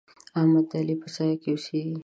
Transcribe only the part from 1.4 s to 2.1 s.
کې اوسېږي.